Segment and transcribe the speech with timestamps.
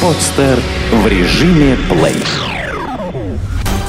[0.00, 0.58] Подстер
[0.90, 2.22] в режиме плей.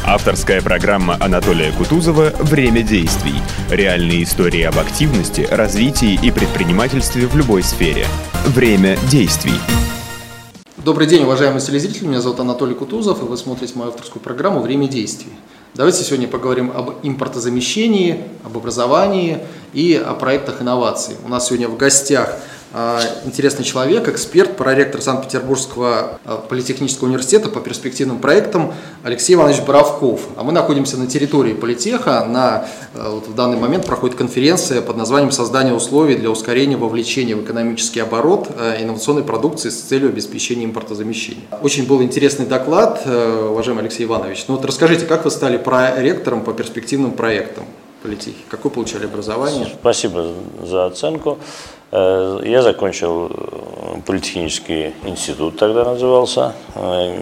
[0.06, 3.42] Авторская программа Анатолия Кутузова «Время действий».
[3.72, 8.06] Реальные истории об активности, развитии и предпринимательстве в любой сфере.
[8.46, 9.60] Время действий.
[10.78, 12.06] Добрый день, уважаемые телезрители.
[12.06, 15.32] Меня зовут Анатолий Кутузов, и вы смотрите мою авторскую программу «Время действий».
[15.76, 19.40] Давайте сегодня поговорим об импортозамещении, об образовании
[19.74, 21.16] и о проектах инноваций.
[21.26, 22.38] У нас сегодня в гостях
[22.74, 28.74] интересный человек, эксперт, проректор Санкт-Петербургского а, политехнического университета по перспективным проектам
[29.04, 30.22] Алексей Иванович Боровков.
[30.36, 32.26] А мы находимся на территории политеха.
[32.26, 37.36] На, а, вот в данный момент проходит конференция под названием «Создание условий для ускорения вовлечения
[37.36, 41.44] в экономический оборот инновационной продукции с целью обеспечения импортозамещения».
[41.62, 44.46] Очень был интересный доклад, уважаемый Алексей Иванович.
[44.48, 47.66] Ну вот расскажите, как вы стали проректором по перспективным проектам
[48.02, 48.38] политехи?
[48.50, 49.68] Какое получали образование?
[49.80, 50.34] Спасибо
[50.64, 51.38] за оценку.
[51.96, 56.54] Э, я закончил э, политехнический институт, тогда назывался.
[56.74, 57.20] Э,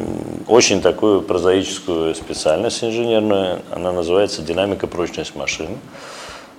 [0.47, 3.59] очень такую прозаическую специальность инженерную.
[3.69, 5.67] Она называется динамика прочность машин.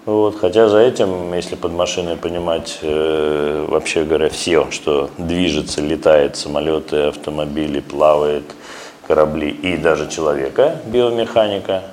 [0.05, 6.97] Вот, хотя за этим, если под машиной понимать, вообще говоря, все, что движется, летает, самолеты,
[7.03, 8.43] автомобили, плавает,
[9.07, 11.85] корабли и даже человека, биомеханика,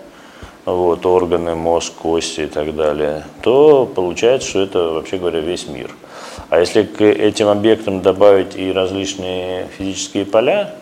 [0.66, 5.92] вот, органы, мозг, кости и так далее, то получается, что это, вообще говоря, весь мир–
[6.50, 10.76] а если к этим объектам добавить и различные физические поля,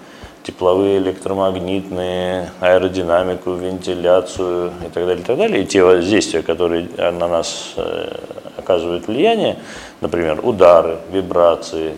[0.44, 7.28] тепловые, электромагнитные, аэродинамику, вентиляцию и так далее, и так далее, и те воздействия, которые на
[7.28, 8.16] нас э,
[8.56, 9.58] оказывают влияние,
[10.00, 11.96] например, удары, вибрации,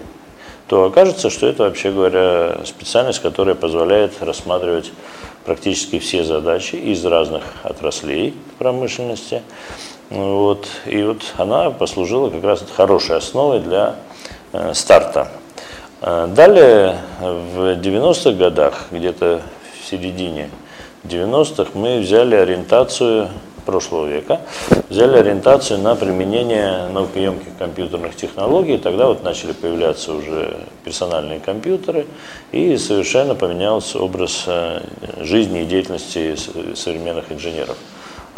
[0.67, 4.92] то окажется, что это, вообще говоря, специальность, которая позволяет рассматривать
[5.45, 9.42] практически все задачи из разных отраслей промышленности.
[10.09, 13.95] Вот, и вот она послужила как раз хорошей основой для
[14.53, 15.27] э, старта.
[16.01, 19.41] Э, далее, в 90-х годах, где-то
[19.79, 20.49] в середине
[21.03, 23.29] 90-х, мы взяли ориентацию
[23.67, 24.41] прошлого века,
[24.89, 28.79] взяли ориентацию на применение наукоемких компьютерных технологий.
[28.79, 32.07] Тогда вот начали появляться уже персональные компьютеры,
[32.51, 34.81] и совершенно поменялся образ э,
[35.19, 36.35] жизни и деятельности
[36.73, 37.78] современных инженеров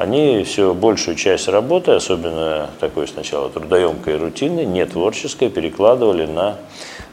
[0.01, 6.57] они все большую часть работы, особенно такой сначала трудоемкой и рутинной, не творческой, перекладывали на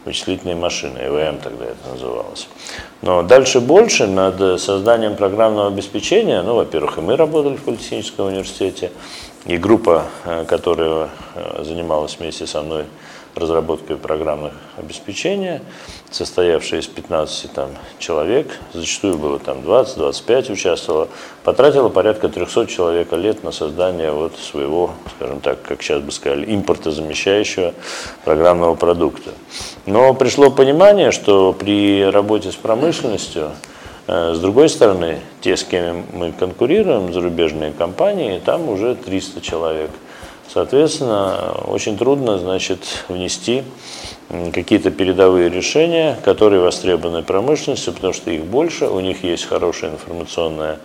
[0.05, 2.49] вычислительные машины, ЭВМ тогда это называлось.
[3.03, 8.91] Но дальше больше над созданием программного обеспечения, ну, во-первых, и мы работали в Политехническом университете,
[9.45, 12.85] и группа, э, которая э, занималась вместе со мной
[13.39, 15.63] разработкой программных обеспечения,
[16.11, 21.09] состоявшая из 15 там, человек, зачастую было там 20-25 участвовало,
[21.45, 26.53] потратила порядка 300 человека лет на создание вот своего, скажем так, как сейчас бы сказали,
[26.55, 27.75] импортозамещающего
[28.25, 29.31] программного продукта.
[29.87, 33.53] Но пришло понимание, что при работе с промышленностью
[34.07, 39.91] э, с другой стороны, те, с кем мы конкурируем, зарубежные компании, там уже 300 человек–
[40.53, 43.65] Соответственно, очень трудно значит, внести
[44.53, 50.79] какие-то передовые решения, которые востребованы промышленностью, потому что их больше, у них есть хорошая информационная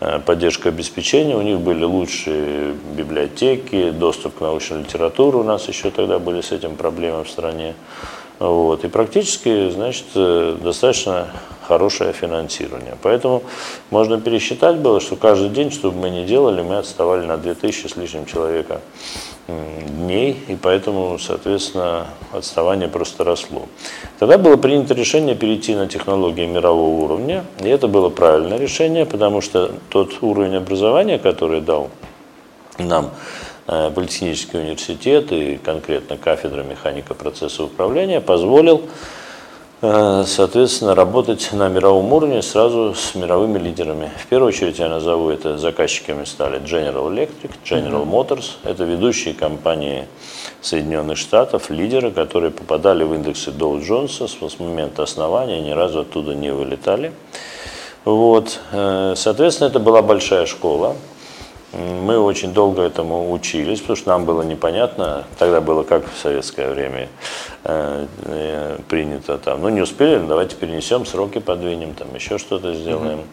[0.00, 5.90] э, поддержка обеспечения, у них были лучшие библиотеки, доступ к научной литературе, у нас еще
[5.90, 7.74] тогда были с этим проблемы в стране.
[8.38, 8.84] Вот.
[8.84, 11.28] И практически, значит, э, достаточно
[11.66, 12.96] хорошее финансирование.
[13.02, 13.42] Поэтому
[13.90, 17.86] можно пересчитать было, что каждый день, что бы мы ни делали, мы отставали на 2000
[17.86, 18.80] с лишним человека
[19.46, 23.66] дней, и поэтому, соответственно, отставание просто росло.
[24.18, 29.42] Тогда было принято решение перейти на технологии мирового уровня, и это было правильное решение, потому
[29.42, 31.90] что тот уровень образования, который дал
[32.78, 33.10] нам
[33.66, 38.82] Политехнический университет и конкретно кафедра механика процесса управления, позволил
[39.86, 44.10] Э, соответственно, работать на мировом уровне сразу с мировыми лидерами.
[44.16, 48.52] В первую очередь я назову это заказчиками стали General Electric, General Motors.
[48.64, 50.06] Это ведущие компании
[50.62, 56.34] Соединенных Штатов, лидеры, которые попадали в индексы Dow Jones с момента основания, ни разу оттуда
[56.34, 57.12] не вылетали.
[58.06, 58.60] Вот.
[58.72, 60.96] Э, соответственно, это была большая школа.
[61.74, 66.70] Мы очень долго этому учились, потому что нам было непонятно, тогда было как в советское
[66.70, 67.08] время
[67.64, 73.20] э, э, принято там, ну не успели, давайте перенесем, сроки подвинем, там еще что-то сделаем.
[73.20, 73.26] Угу.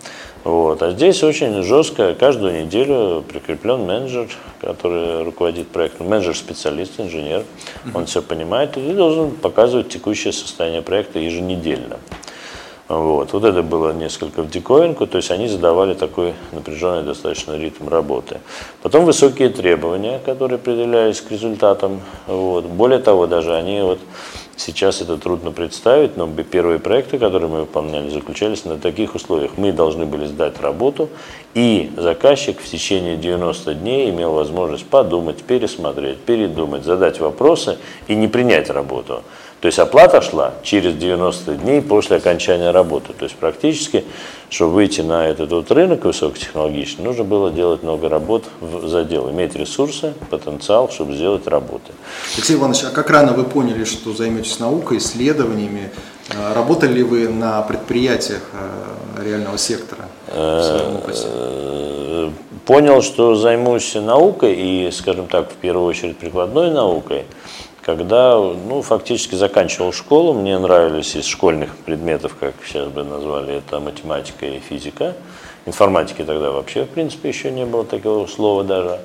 [0.43, 0.81] Вот.
[0.81, 4.27] А здесь очень жестко, каждую неделю прикреплен менеджер,
[4.59, 7.43] который руководит проектом, менеджер-специалист, инженер,
[7.85, 7.99] угу.
[7.99, 11.99] он все понимает и должен показывать текущее состояние проекта еженедельно.
[12.91, 13.31] Вот.
[13.31, 18.41] вот это было несколько в диковинку, то есть они задавали такой напряженный достаточно ритм работы.
[18.81, 22.01] Потом высокие требования, которые определялись к результатам.
[22.27, 22.65] Вот.
[22.65, 23.99] Более того, даже они вот
[24.57, 29.51] сейчас это трудно представить, но первые проекты, которые мы выполняли, заключались на таких условиях.
[29.55, 31.07] Мы должны были сдать работу,
[31.53, 37.77] и заказчик в течение 90 дней имел возможность подумать, пересмотреть, передумать, задать вопросы
[38.09, 39.23] и не принять работу.
[39.61, 43.13] То есть оплата шла через 90 дней после окончания работы.
[43.13, 44.03] То есть практически,
[44.49, 49.55] чтобы выйти на этот вот рынок высокотехнологичный, нужно было делать много работ в задел, иметь
[49.55, 51.91] ресурсы, потенциал, чтобы сделать работы.
[52.35, 55.91] Алексей Иванович, а как рано вы поняли, что займетесь наукой, исследованиями?
[56.35, 62.31] А, работали ли вы на предприятиях а, реального сектора э,
[62.65, 67.25] Понял, что займусь наукой и, скажем так, в первую очередь прикладной наукой–
[67.81, 73.79] когда ну, фактически заканчивал школу, мне нравились из школьных предметов, как сейчас бы назвали это,
[73.79, 75.15] математика и физика.
[75.65, 78.99] Информатики тогда вообще, в принципе, еще не было такого слова даже.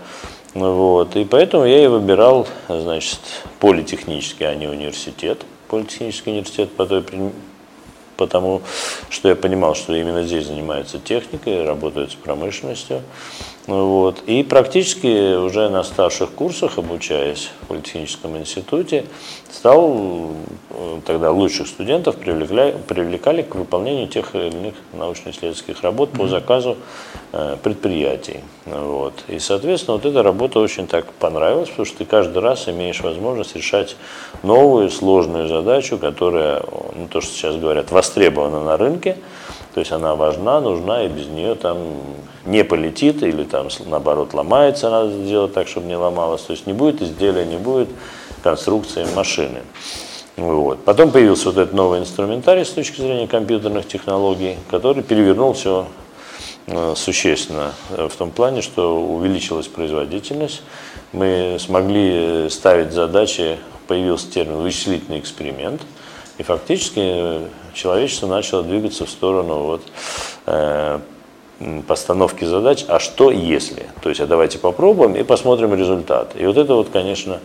[0.55, 1.17] Вот.
[1.17, 3.21] И поэтому я и выбирал, значит,
[3.61, 5.45] политехнический, а не университет.
[5.69, 7.05] Политехнический университет по той
[8.17, 8.63] потому
[9.11, 13.03] что я понимал, что именно здесь занимаются техникой, работают с промышленностью.
[13.67, 14.23] Вот.
[14.27, 19.05] И практически уже на старших курсах, обучаясь в Политехническом институте,
[19.51, 20.31] стал
[20.71, 26.77] э, тогда лучших студентов привлекали, привлекали к выполнению тех или иных научно-исследовательских работ по заказу
[27.33, 28.41] э, предприятий.
[28.67, 29.15] Вот.
[29.27, 33.57] И, соответственно, вот эта работа очень так понравилась, потому что ты каждый раз имеешь возможность
[33.57, 33.97] решать
[34.45, 36.63] новую сложную задачу, которая,
[36.95, 39.17] ну, то, что сейчас говорят, востребована на рынке,
[39.77, 41.77] то есть она важна, нужна, и без нее там
[42.47, 46.41] не полетит или там наоборот ломается, надо сделать так, чтобы не ломалось.
[46.41, 47.91] То есть не будет изделия, не будет
[48.43, 49.59] конструкции машины.
[50.39, 50.83] Вот.
[50.87, 55.89] Потом появился вот этот новый инструментарий с точки зрения компьютерных технологий, который перевернул все
[56.69, 60.63] э, существенно э, в том плане, что увеличилась производительность.
[61.13, 63.59] Мы смогли ставить задачи,
[63.89, 65.83] появился термин вычислительный эксперимент–
[66.39, 67.41] и фактически
[67.75, 69.83] человечество начало двигаться в сторону вот,
[70.47, 71.01] э,
[71.87, 73.87] постановки задач, а что если?
[74.03, 76.33] То есть, а давайте попробуем и посмотрим результат.
[76.37, 77.41] И вот это вот, конечно,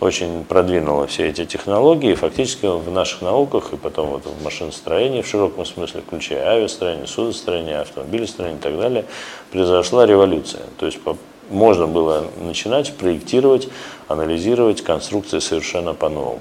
[0.00, 2.14] очень продвинуло все эти технологии.
[2.14, 7.78] Фактически в наших науках и потом вот в машиностроении в широком смысле, включая авиастроение, судостроение,
[7.78, 9.04] автомобилестроение и так далее,
[9.52, 10.62] произошла революция.
[10.78, 10.98] То есть
[11.48, 13.68] можно было начинать проектировать,
[14.08, 16.40] анализировать конструкции совершенно по-новому.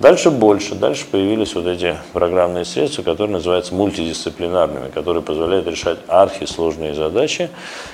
[0.00, 6.94] Дальше больше, дальше появились вот эти программные средства, которые называются мультидисциплинарными, которые позволяют решать архисложные
[6.94, 7.50] задачи,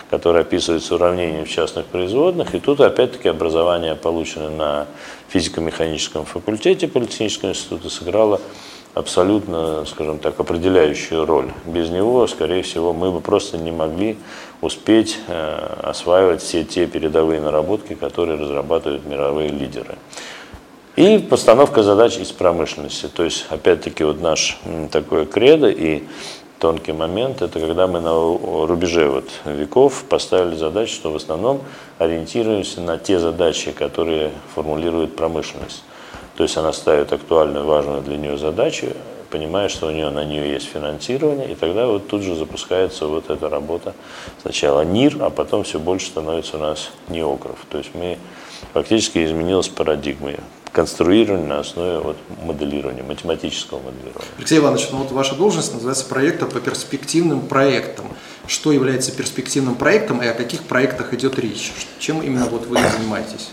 [0.09, 2.55] которые описываются уравнением в частных производных.
[2.55, 4.87] И тут опять-таки образование, полученное на
[5.31, 8.41] физико-механическом факультете Политехнического института, сыграло
[8.95, 11.51] абсолютно, скажем так, определяющую роль.
[11.65, 14.17] Без него, скорее всего, мы бы просто не могли
[14.61, 19.97] успеть э, осваивать все те передовые наработки, которые разрабатывают мировые лидеры.
[20.97, 23.07] И постановка задач из промышленности.
[23.09, 24.59] То есть, опять-таки, вот наш
[24.91, 26.05] такой кредо и
[26.59, 28.15] тонкий момент, это когда мы на
[28.67, 31.61] рубеже вот веков поставили задачу, что в основном
[31.99, 35.83] ориентируемся на те задачи, которые формулирует промышленность.
[36.35, 38.87] То есть она ставит актуальную, важную для нее задачу,
[39.31, 43.29] понимая, что у нее на нее есть финансирование, и тогда вот тут же запускается вот
[43.29, 43.93] эта работа.
[44.41, 47.59] Сначала НИР, а потом все больше становится у нас НИОКРов.
[47.69, 48.17] То есть мы
[48.73, 50.33] фактически изменилась парадигма
[50.77, 54.29] конструирования на основе вот моделирования, математического моделирования.
[54.37, 58.05] Алексей Иванович, ну вот ваша должность называется проектом по перспективным проектам.
[58.47, 61.73] Что является перспективным проектом и о каких проектах идет речь?
[61.99, 63.49] Чем именно вот вы занимаетесь?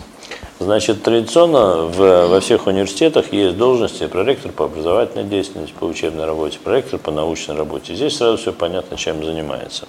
[0.60, 6.60] Значит, традиционно в, во всех университетах есть должности проректор по образовательной деятельности, по учебной работе,
[6.62, 7.96] проректор по научной работе.
[7.96, 9.88] Здесь сразу все понятно, чем занимается.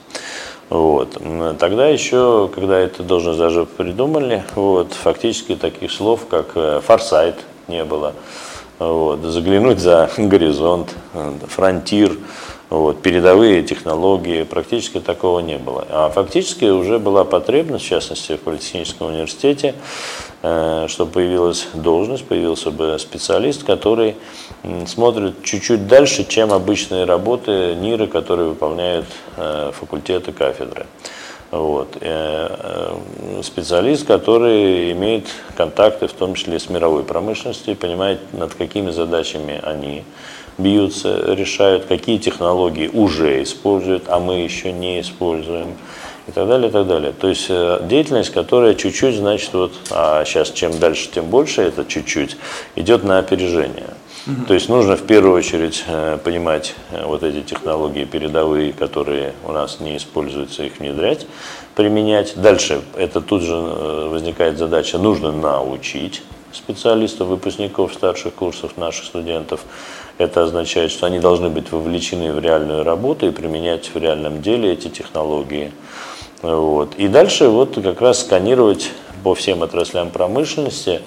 [0.71, 1.19] Вот.
[1.59, 7.37] Тогда еще, когда эту должность даже придумали, вот, фактически таких слов, как э, форсайт
[7.69, 8.15] не было,
[8.79, 10.95] вот, заглянуть за горизонт,
[11.49, 12.17] фронтир,
[12.71, 15.87] вот, передовые технологии, практически такого не было.
[15.91, 19.75] А фактически уже была потребность, в частности, в Политехническом университете,
[20.89, 24.17] чтобы появилась должность, появился бы специалист, который
[24.87, 30.87] смотрит чуть-чуть дальше, чем обычные работы НИРы, которые выполняют э, факультеты, кафедры.
[31.51, 31.97] Вот.
[32.01, 32.95] Э,
[33.43, 40.03] специалист, который имеет контакты, в том числе с мировой промышленностью, понимает, над какими задачами они
[40.59, 45.77] бьются, решают, какие технологии уже используют, а мы еще не используем
[46.27, 47.13] и так далее, и так далее.
[47.13, 51.85] То есть э, деятельность, которая чуть-чуть, значит, вот, а сейчас чем дальше, тем больше, это
[51.85, 52.37] чуть-чуть,
[52.77, 53.91] идет на опережение.
[54.49, 59.53] То есть нужно в первую очередь э, понимать э, вот эти технологии передовые, которые у
[59.53, 61.27] нас не используются, их внедрять,
[61.75, 62.33] применять.
[62.37, 69.61] Дальше это тут же возникает задача, нужно научить специалистов, выпускников старших курсов, наших студентов.
[70.17, 74.73] Это означает, что они должны быть вовлечены в реальную работу и применять в реальном деле
[74.73, 75.73] эти технологии.
[76.45, 76.95] Вот.
[76.97, 78.91] И дальше вот как раз сканировать
[79.23, 81.01] по всем отраслям промышленности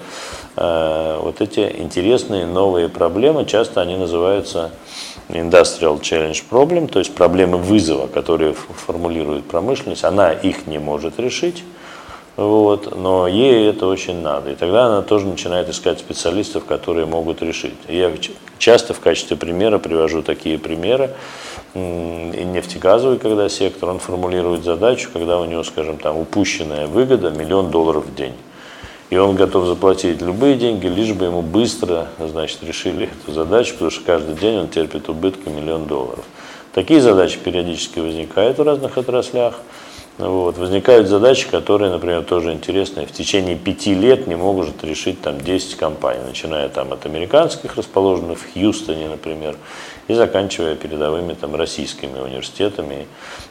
[0.60, 4.72] Э, вот эти интересные новые проблемы, часто они называются
[5.28, 11.62] industrial challenge problem, то есть проблемы вызова, которые формулирует промышленность, она их не может решить,
[12.38, 14.52] вот, но ей это очень надо.
[14.52, 17.74] И тогда она тоже начинает искать специалистов, которые могут решить.
[17.88, 18.12] Я
[18.58, 21.10] часто в качестве примера привожу такие примеры.
[21.74, 27.72] И нефтегазовый, когда сектор, он формулирует задачу, когда у него, скажем, там упущенная выгода миллион
[27.72, 28.34] долларов в день.
[29.10, 33.90] И он готов заплатить любые деньги, лишь бы ему быстро значит, решили эту задачу, потому
[33.90, 36.24] что каждый день он терпит убытка миллион долларов.
[36.72, 39.54] Такие задачи периодически возникают в разных отраслях.
[40.18, 40.58] Вот.
[40.58, 43.06] Возникают задачи, которые, например, тоже интересные.
[43.06, 48.40] В течение пяти лет не могут решить там 10 компаний, начиная там от американских, расположенных
[48.40, 49.56] в Хьюстоне, например,
[50.08, 53.06] и заканчивая передовыми там российскими университетами.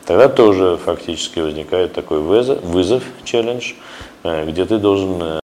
[0.05, 3.73] Тогда тоже фактически возникает такой вызов, вызов челлендж,
[4.23, 5.39] э, где ты должен э,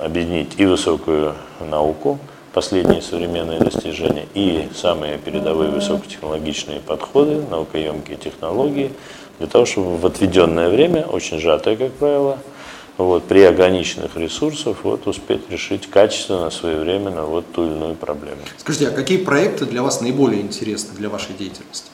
[0.00, 2.18] объединить и высокую науку,
[2.52, 8.90] последние современные достижения, и самые передовые высокотехнологичные подходы, наукоемкие технологии,
[9.42, 12.38] для того, чтобы в отведенное время, очень сжатое, как правило,
[12.96, 18.38] вот, при ограниченных ресурсах вот, успеть решить качественно, своевременно вот ту или иную проблему.
[18.58, 21.90] Скажите, а какие проекты для вас наиболее интересны для вашей деятельности?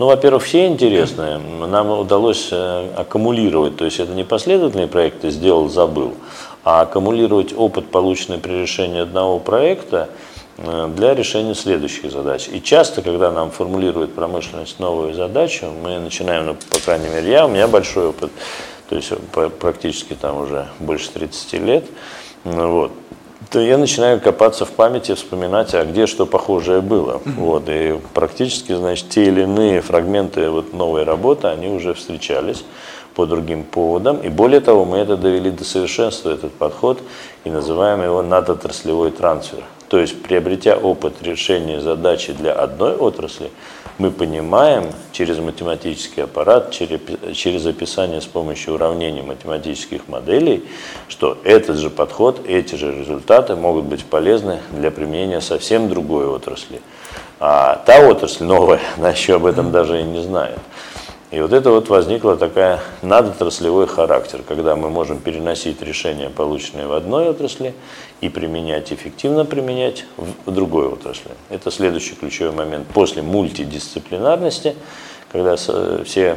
[0.00, 1.38] Ну, во-первых, все интересные.
[1.38, 6.14] Нам удалось э, аккумулировать, то есть это не последовательные проекты «сделал, забыл»,
[6.64, 10.08] а аккумулировать опыт, полученный при решении одного проекта,
[10.58, 12.48] для решения следующих задач.
[12.52, 17.46] И часто, когда нам формулирует промышленность новую задачу, мы начинаем, ну, по крайней мере, я,
[17.46, 18.30] у меня большой опыт,
[18.88, 19.12] то есть
[19.58, 21.84] практически там уже больше 30 лет,
[22.44, 22.92] ну, вот,
[23.50, 27.20] то я начинаю копаться в памяти, вспоминать, а где что похожее было.
[27.24, 32.64] Вот, и практически, значит, те или иные фрагменты вот новой работы, они уже встречались
[33.14, 34.18] по другим поводам.
[34.18, 37.00] И более того, мы это довели до совершенства, этот подход,
[37.44, 39.64] и называем его надотраслевой трансфер.
[39.88, 43.50] То есть, приобретя опыт решения задачи для одной отрасли,
[43.98, 47.00] мы понимаем через математический аппарат, через,
[47.36, 50.64] через описание с помощью уравнений математических моделей,
[51.08, 56.80] что этот же подход, эти же результаты могут быть полезны для применения совсем другой отрасли.
[57.38, 60.58] А та отрасль новая, она еще об этом даже и не знает.
[61.32, 66.92] И вот это вот возникла такая надотраслевой характер, когда мы можем переносить решения, полученные в
[66.92, 67.74] одной отрасли,
[68.20, 71.30] и применять, эффективно применять в другой отрасли.
[71.48, 72.86] Это следующий ключевой момент.
[72.88, 74.76] После мультидисциплинарности,
[75.32, 76.36] когда все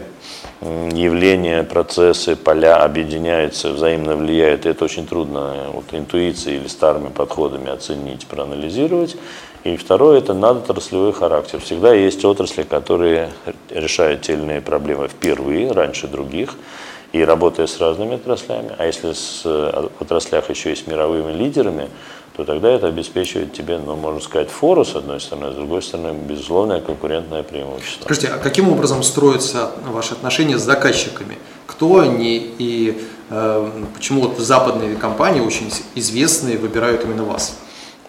[0.61, 8.25] явления, процессы, поля объединяются, взаимно влияют, это очень трудно вот, интуицией или старыми подходами оценить,
[8.27, 9.17] проанализировать.
[9.65, 11.59] И второе– это надотраслевой характер.
[11.59, 13.31] Всегда есть отрасли, которые
[13.71, 16.53] решают те или иные проблемы впервые, раньше других,
[17.13, 18.75] и работая с разными отраслями.
[18.77, 21.89] А если с э, отраслях еще с мировыми лидерами,
[22.37, 25.81] то тогда это обеспечивает тебе, ну, можно сказать, фору, с одной стороны, а с другой
[25.81, 28.03] стороны, безусловное конкурентное преимущество.
[28.03, 31.39] Скажите, а каким образом строятся ваши отношения с заказчиками?
[31.65, 37.57] Кто они и э, почему вот западные компании, очень известные, выбирают именно вас?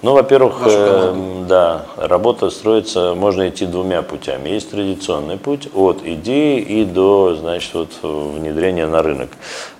[0.02, 4.50] Ну, во-первых, э, да, работа строится, можно идти двумя путями.
[4.50, 9.30] Есть традиционный путь от идеи и до, значит, вот внедрения на рынок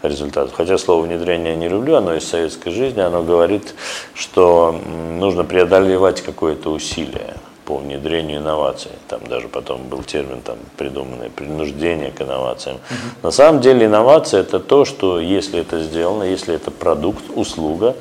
[0.03, 0.55] результатов.
[0.57, 3.75] Хотя слово внедрение не люблю, оно из советской жизни, оно говорит,
[4.15, 4.75] что
[5.19, 7.35] нужно преодолевать какое-то усилие
[7.67, 8.93] по внедрению инноваций.
[9.09, 12.77] Там даже потом был термин там придуманный принуждение к инновациям.
[12.77, 13.27] Угу.
[13.27, 17.97] На самом деле инновация это то, что если это сделано, если это продукт, услуга,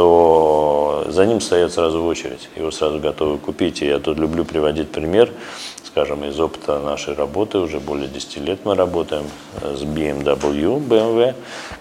[0.00, 3.82] то за ним стоят сразу в очередь, его сразу готовы купить.
[3.82, 5.30] И я тут люблю приводить пример,
[5.84, 9.26] скажем, из опыта нашей работы, уже более 10 лет мы работаем
[9.60, 11.34] э, с BMW, BMW,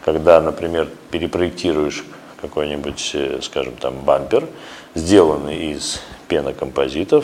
[0.04, 2.04] когда, например, перепроектируешь
[2.42, 4.48] какой-нибудь, э, скажем, там бампер,
[4.96, 7.24] сделанный из пенокомпозитов.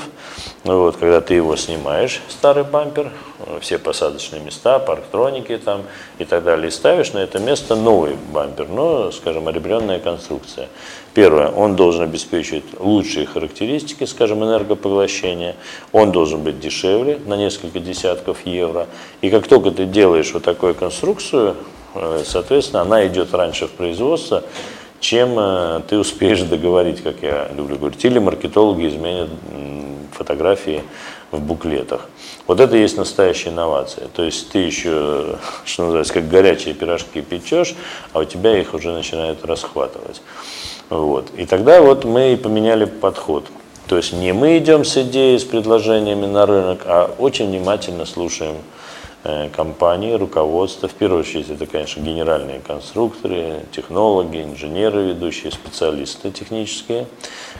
[0.63, 3.11] Ну вот, когда ты его снимаешь, старый бампер,
[3.61, 5.83] все посадочные места, парктроники там
[6.19, 10.67] и так далее, и ставишь на это место новый бампер, но, скажем, оребренная конструкция.
[11.13, 15.55] Первое, он должен обеспечивать лучшие характеристики, скажем, энергопоглощения,
[15.91, 18.87] он должен быть дешевле на несколько десятков евро.
[19.21, 21.55] И как только ты делаешь вот такую конструкцию,
[21.93, 24.43] э, соответственно, она идет раньше в производство,
[24.99, 29.29] чем э, ты успеешь договорить, как я люблю говорить, или маркетологи изменят
[30.15, 30.81] фотографии
[31.35, 32.09] в буклетах.
[32.47, 34.07] Вот это и есть настоящая инновация.
[34.07, 37.75] То есть ты еще, что называется, как горячие пирожки печешь,
[38.13, 40.21] а у тебя их уже начинают расхватывать.
[40.89, 41.29] Вот.
[41.37, 43.45] И тогда вот мы и поменяли подход.
[43.87, 48.55] То есть не мы идем с идеей, с предложениями на рынок, а очень внимательно слушаем
[49.55, 50.87] компании, руководство.
[50.87, 57.07] В первую очередь это, конечно, генеральные конструкторы, технологи, инженеры, ведущие специалисты технические,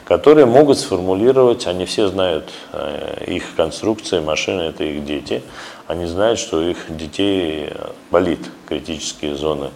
[0.04, 5.42] которые могут сформулировать, они все знают э, их конструкции, машины это их дети,
[5.86, 7.70] они знают, что у их детей
[8.10, 9.70] болит критические зоны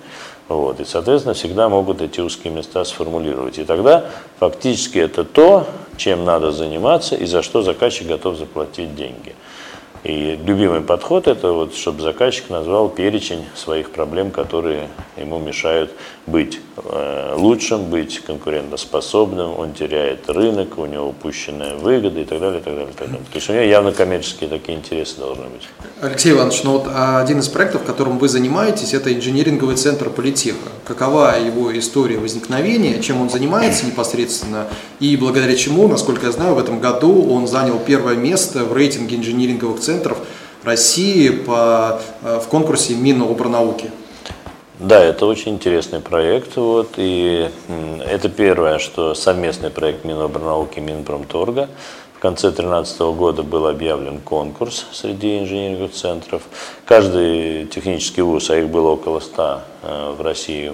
[0.50, 0.80] вот.
[0.80, 3.58] И, соответственно, всегда могут эти узкие места сформулировать.
[3.58, 4.06] И тогда
[4.40, 5.64] фактически это то,
[5.96, 9.36] чем надо заниматься и за что заказчик готов заплатить деньги.
[10.02, 15.92] И любимый подход это вот, чтобы заказчик назвал перечень своих проблем, которые ему мешают
[16.30, 22.60] быть э, лучшим, быть конкурентоспособным, он теряет рынок, у него упущенная выгода и так далее,
[22.60, 23.24] и так далее, и так далее.
[23.30, 25.68] То есть у него явно коммерческие такие интересы должны быть.
[26.00, 30.70] Алексей Иванович, ну вот один из проектов, которым вы занимаетесь, это инжиниринговый центр политеха.
[30.86, 34.66] Какова его история возникновения, чем он занимается непосредственно
[34.98, 39.16] и благодаря чему, насколько я знаю, в этом году он занял первое место в рейтинге
[39.16, 40.18] инжиниринговых центров центров
[40.62, 43.90] России по, э, в конкурсе Миноборнауки.
[44.80, 46.56] Да, это очень интересный проект.
[46.56, 47.50] Вот, и
[48.06, 51.68] это первое, что совместный проект Миноборнауки и Минпромторга.
[52.16, 56.42] В конце 2013 года был объявлен конкурс среди инженерных центров.
[56.86, 60.72] Каждый технический вуз, а их было около 100 э, в России,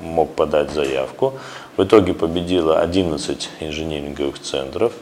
[0.00, 1.34] мог подать заявку.
[1.76, 4.92] В итоге победило 11 инженеринговых центров.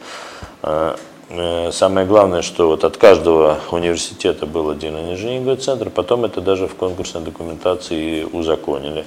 [1.29, 6.67] Э, самое главное, что вот от каждого университета был один инженерный центр, потом это даже
[6.67, 9.05] в конкурсной документации узаконили,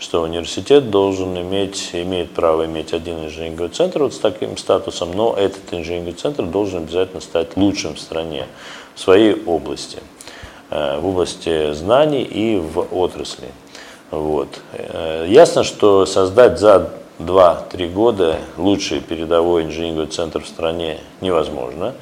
[0.00, 5.34] что университет должен иметь, имеет право иметь один инженерный центр вот с таким статусом, но
[5.36, 8.46] этот инженерный центр должен обязательно стать лучшим в стране
[8.96, 9.98] в своей области,
[10.70, 13.48] э, в области знаний и в отрасли.
[14.10, 14.48] Вот.
[14.72, 21.94] Э, ясно, что создать за 2-3 года лучший передовой инженерный центр в стране невозможно.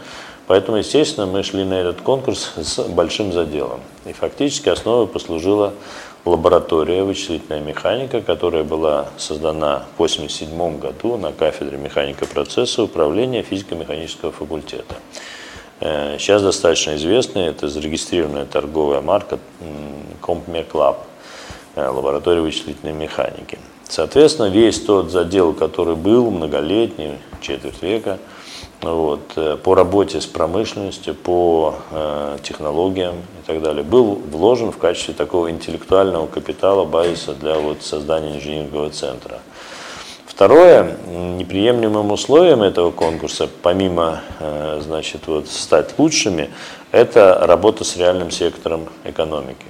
[0.46, 3.80] Поэтому, естественно, мы шли на этот конкурс с большим заделом.
[4.06, 5.74] И фактически основой послужила
[6.24, 14.32] лаборатория вычислительная механика, которая была создана в 1987 году на кафедре механика процесса управления физико-механического
[14.32, 14.94] факультета.
[15.80, 19.38] Э, сейчас достаточно известная, это зарегистрированная торговая марка
[20.22, 20.96] CompMech Lab,
[21.74, 23.58] э, лаборатория вычислительной механики.
[23.88, 28.18] Соответственно, весь тот задел, который был многолетний, четверть века,
[28.82, 34.78] вот, э, по работе с промышленностью, по э, технологиям и так далее, был вложен в
[34.78, 39.40] качестве такого интеллектуального капитала, базиса для вот, создания инженерного центра.
[40.26, 46.50] Второе, неприемлемым условием этого конкурса, помимо э, значит, вот, стать лучшими,
[46.92, 49.66] это работа с реальным сектором экономики.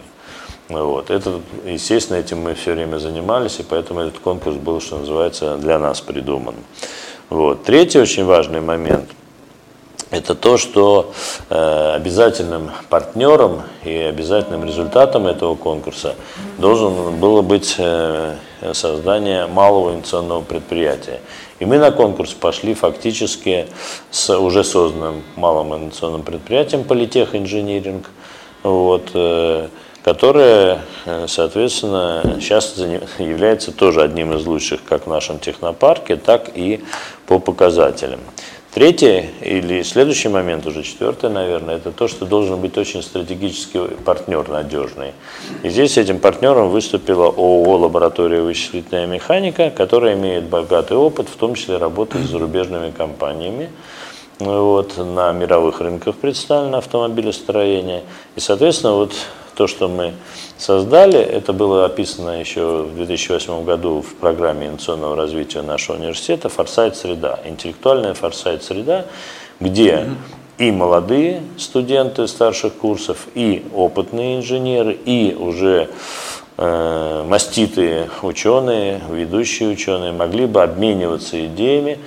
[0.68, 1.10] Вот.
[1.10, 5.78] Это, естественно, этим мы все время занимались, и поэтому этот конкурс был, что называется, для
[5.78, 6.54] нас придуман.
[7.30, 7.64] Вот.
[7.64, 9.08] Третий очень важный момент–
[10.10, 11.12] это то, что
[11.50, 16.14] э, обязательным партнером и обязательным результатом этого конкурса
[16.56, 18.36] должен было быть э,
[18.72, 21.20] создание малого инновационного предприятия.
[21.58, 23.66] И мы на конкурс пошли фактически
[24.10, 28.08] с уже созданным малым инновационным предприятием «Политех Инжиниринг».
[28.62, 29.68] Вот, э,
[30.08, 32.74] которая, э, соответственно, сейчас
[33.18, 36.82] является тоже одним из лучших как в нашем технопарке, так и
[37.26, 38.20] по показателям.
[38.72, 44.48] Третий или следующий момент, уже четвертый, наверное, это то, что должен быть очень стратегический партнер
[44.48, 45.12] надежный.
[45.62, 51.54] И здесь этим партнером выступила ООО «Лаборатория вычислительная механика», которая имеет богатый опыт, в том
[51.54, 53.68] числе работы с зарубежными компаниями
[54.38, 58.04] вот, на мировых рынках представлено автомобилестроение.
[58.36, 59.12] И, соответственно, вот
[59.58, 60.14] то, что мы
[60.56, 67.40] создали, это было описано еще в 2008 году в программе инновационного развития нашего университета «Форсайт-среда»,
[67.44, 69.06] интеллектуальная форсайт-среда,
[69.58, 70.10] где
[70.58, 75.88] и молодые студенты старших курсов, и опытные инженеры, и уже
[76.56, 81.98] э, маститые ученые, ведущие ученые могли бы обмениваться идеями,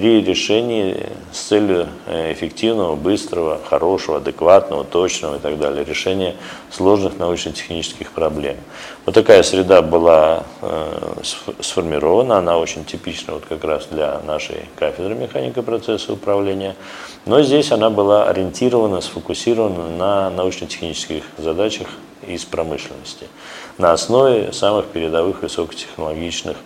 [0.00, 0.96] при решении
[1.30, 6.36] с целью э, эффективного, быстрого, хорошего, адекватного, точного и так далее решения
[6.70, 8.56] сложных научно-технических проблем.
[9.04, 11.20] Вот такая среда была э,
[11.60, 16.76] сформирована, она очень типична вот как раз для нашей кафедры механика процесса управления,
[17.26, 21.88] но здесь она была ориентирована, сфокусирована на научно-технических задачах
[22.26, 23.26] из промышленности
[23.76, 26.56] на основе самых передовых высокотехнологичных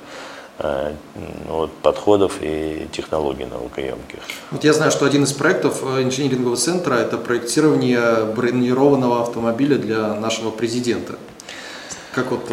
[1.48, 4.20] вот, подходов и технологий наукоемких.
[4.50, 10.14] Вот я знаю, что один из проектов э, инжинирингового центра– это проектирование бронированного автомобиля для
[10.14, 11.14] нашего президента.
[12.14, 12.48] Как вот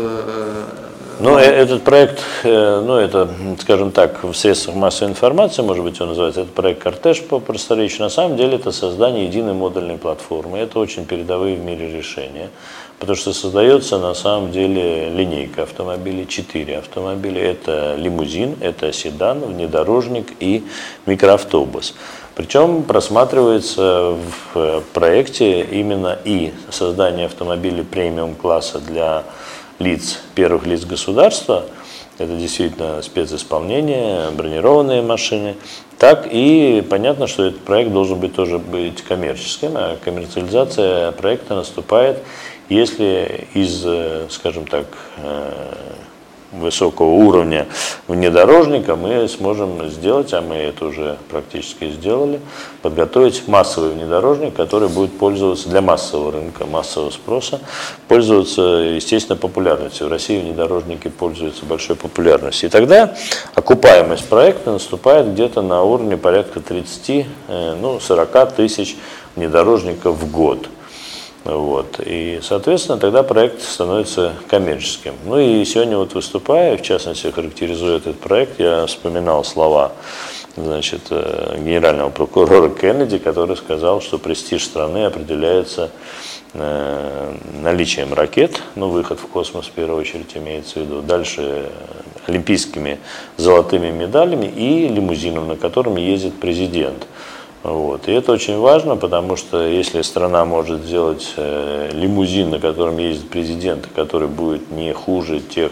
[1.21, 6.01] ну, э, этот проект, э, ну, это, скажем так, в средствах массовой информации, может быть,
[6.01, 8.01] он называется, это проект «Кортеж» по просторечию.
[8.01, 10.57] На самом деле это создание единой модульной платформы.
[10.57, 12.49] Это очень передовые в мире решения,
[13.01, 17.41] потому что создается на самом деле линейка автомобилей, четыре автомобиля.
[17.41, 20.63] Это лимузин, это седан, внедорожник и
[21.07, 21.95] микроавтобус.
[22.35, 24.15] Причем просматривается
[24.53, 29.23] в проекте именно и создание автомобилей премиум класса для
[29.79, 31.65] лиц, первых лиц государства,
[32.19, 35.55] это действительно специсполнение, бронированные машины,
[35.97, 42.19] так и понятно, что этот проект должен быть тоже быть коммерческим, а коммерциализация проекта наступает,
[42.75, 43.85] если из,
[44.31, 44.85] скажем так,
[45.17, 45.51] э,
[46.51, 47.67] высокого уровня
[48.07, 52.39] внедорожника мы сможем сделать, а мы это уже практически сделали,
[52.81, 57.59] подготовить массовый внедорожник, который будет пользоваться для массового рынка, массового спроса,
[58.07, 60.07] пользоваться, естественно, популярностью.
[60.07, 62.69] В России внедорожники пользуются большой популярностью.
[62.69, 63.15] И тогда
[63.55, 68.97] окупаемость проекта наступает где-то на уровне порядка 30, э, ну, 40 тысяч
[69.35, 70.67] внедорожников в год.
[71.43, 71.99] Вот.
[72.05, 75.13] И, соответственно, тогда проект становится коммерческим.
[75.25, 79.91] Ну и сегодня вот выступая, в частности, характеризуя этот проект, я вспоминал слова
[80.55, 85.89] значит, э, генерального прокурора Кеннеди, который сказал, что престиж страны определяется
[86.53, 91.69] э, наличием ракет, ну, выход в космос в первую очередь имеется в виду, дальше э,
[92.27, 92.99] олимпийскими
[93.37, 97.07] золотыми медалями и лимузином, на котором ездит президент.
[97.63, 98.07] Вот.
[98.07, 103.29] И это очень важно, потому что если страна может сделать э, лимузин, на котором ездит
[103.29, 105.71] президент, который будет не хуже тех,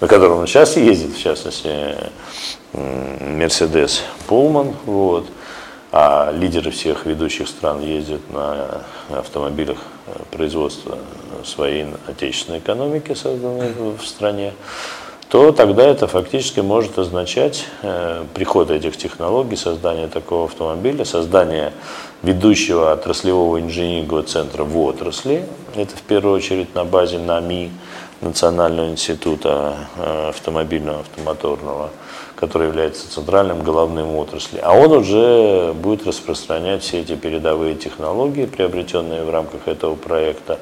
[0.00, 1.96] на котором он сейчас ездит, в частности,
[2.74, 5.26] Мерседес Пулман, вот,
[5.90, 10.98] а лидеры всех ведущих стран ездят на автомобилях э, производства
[11.44, 14.52] своей отечественной экономики, созданной в стране,
[15.28, 21.72] то тогда это фактически может означать э, приход этих технологий, создание такого автомобиля, создание
[22.22, 25.44] ведущего отраслевого инженерного центра в отрасли.
[25.76, 27.70] Это в первую очередь на базе НАМИ,
[28.22, 31.90] Национального института э, автомобильного автомоторного,
[32.34, 34.58] который является центральным головным отрасли.
[34.62, 40.58] А он уже будет распространять все эти передовые технологии, приобретенные в рамках этого проекта,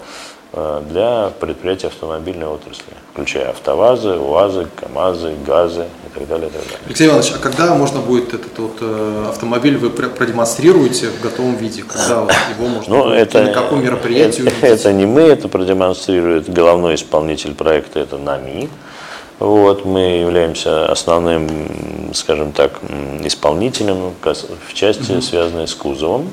[0.88, 6.48] для предприятий автомобильной отрасли, включая автовазы, УАЗы, КАМАЗы, ГАЗы и так далее.
[6.48, 6.78] И так далее.
[6.86, 11.82] Алексей Иванович, а когда можно будет этот вот э, автомобиль вы продемонстрируете в готовом виде?
[11.82, 14.48] Когда вот его можно ну, будет, это, на каком мероприятии?
[14.48, 18.70] Это, это не мы, это продемонстрирует головной исполнитель проекта, это НАМИ.
[19.38, 21.50] Вот, мы являемся основным,
[22.14, 22.80] скажем так,
[23.22, 25.20] исполнителем в части, угу.
[25.20, 26.30] связанной с кузовом.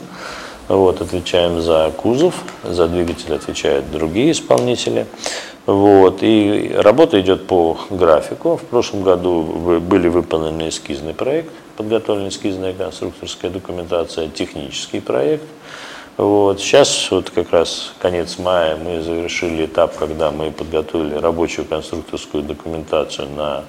[0.67, 5.05] Вот, отвечаем за кузов, за двигатель отвечают другие исполнители.
[5.65, 8.57] Вот, и работа идет по графику.
[8.57, 9.43] В прошлом году
[9.79, 15.43] были выполнены эскизный проект, подготовлена эскизная конструкторская документация, технический проект.
[16.17, 16.59] Вот.
[16.59, 23.29] Сейчас вот как раз конец мая мы завершили этап, когда мы подготовили рабочую конструкторскую документацию
[23.29, 23.63] на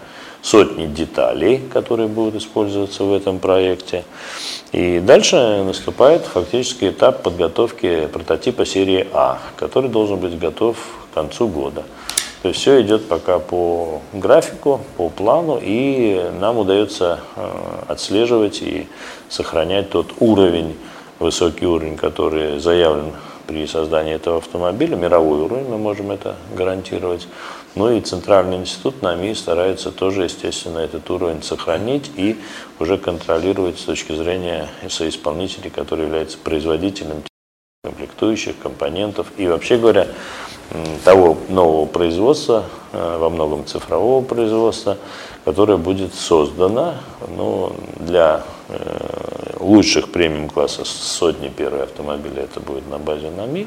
[0.44, 4.04] сотни деталей, которые будут использоваться в этом проекте.
[4.72, 10.76] И дальше наступает фактически этап подготовки прототипа серии А, который должен быть готов
[11.10, 11.84] к концу года.
[12.42, 17.50] То есть все идет пока по графику, по плану, и нам удается э,
[17.88, 18.86] отслеживать и
[19.30, 20.76] сохранять тот уровень,
[21.20, 23.12] высокий уровень, который заявлен
[23.46, 27.28] при создании этого автомобиля, мировой уровень, мы можем это гарантировать.
[27.74, 32.38] Ну и Центральный институт НАМИ старается тоже, естественно, этот уровень сохранить и
[32.78, 37.24] уже контролировать с точки зрения соисполнителей, которые являются производителем
[37.82, 40.06] комплектующих, компонентов и вообще говоря,
[41.04, 44.96] того нового производства, э, во многом цифрового производства,
[45.44, 46.94] которое будет создано
[47.36, 48.44] ну, для
[49.60, 53.66] лучших премиум-класса сотни первые автомобили, это будет на базе НАМИ,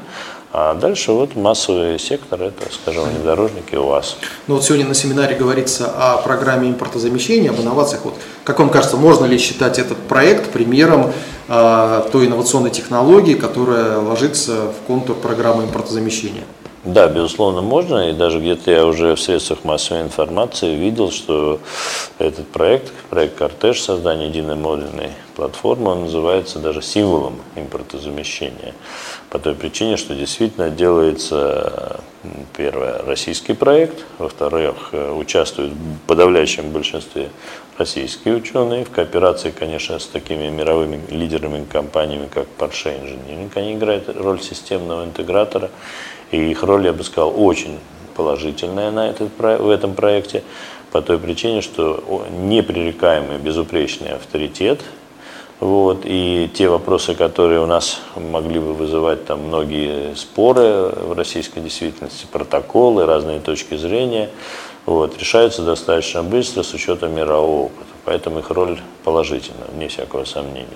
[0.52, 4.16] а дальше вот массовый сектор, это, скажем, внедорожники у вас.
[4.46, 8.04] Ну вот сегодня на семинаре говорится о программе импортозамещения, об инновациях.
[8.04, 11.12] Вот, как вам кажется, можно ли считать этот проект примером
[11.48, 16.44] э, той инновационной технологии, которая ложится в контур программы импортозамещения?
[16.88, 18.08] Да, безусловно, можно.
[18.08, 21.60] И даже где-то я уже в средствах массовой информации видел, что
[22.18, 28.72] этот проект, проект «Кортеж» создания единой модульной платформы, он называется даже символом импортозамещения.
[29.28, 32.00] По той причине, что действительно делается,
[32.56, 37.28] первое, российский проект, во-вторых, участвуют в подавляющем большинстве
[37.76, 43.50] российские ученые в кооперации, конечно, с такими мировыми лидерами компаниями, как Porsche Engineering.
[43.56, 45.70] Они играют роль системного интегратора.
[46.30, 47.78] И их роль, я бы сказал, очень
[48.16, 50.42] положительная на этот, в этом проекте
[50.90, 54.80] по той причине, что непререкаемый, безупречный авторитет.
[55.60, 61.58] Вот, и те вопросы, которые у нас могли бы вызывать там многие споры в российской
[61.60, 64.30] действительности, протоколы, разные точки зрения,
[64.86, 67.90] вот, решаются достаточно быстро с учетом мирового опыта.
[68.04, 70.68] Поэтому их роль положительна, вне всякого сомнения.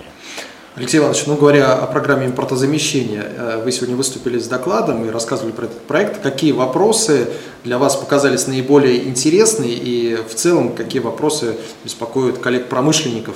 [0.75, 5.51] Алексей Иванович, ну говоря о программе импортозамещения, э, вы сегодня выступили с докладом и рассказывали
[5.51, 6.23] про этот проект.
[6.23, 7.27] Какие вопросы
[7.63, 13.35] для вас показались наиболее интересны и в целом какие вопросы беспокоят коллег-промышленников?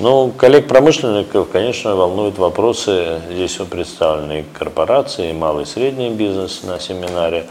[0.00, 7.46] Ну, коллег-промышленников, конечно, волнуют вопросы, здесь представлены корпорации, и малый и средний бизнес на семинаре,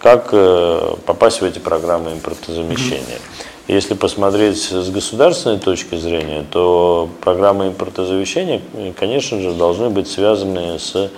[0.00, 3.18] как э, попасть в эти программы импортозамещения.
[3.18, 3.51] Mm-hmm.
[3.68, 8.60] Если посмотреть с государственной точки зрения, то программы импортозавещания,
[8.98, 11.10] конечно же, должны быть связаны с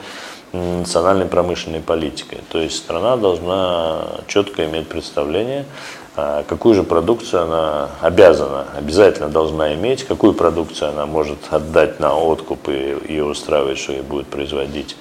[0.53, 2.39] национальной промышленной политикой.
[2.51, 5.65] То есть страна должна четко иметь представление,
[6.17, 12.17] а какую же продукцию она обязана, обязательно должна иметь, какую продукцию она может отдать на
[12.17, 14.97] откуп и ее устраивать, что ее будет производить